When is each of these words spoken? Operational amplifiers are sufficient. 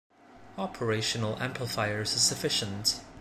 Operational 0.57 1.37
amplifiers 1.37 2.15
are 2.15 2.19
sufficient. 2.19 3.01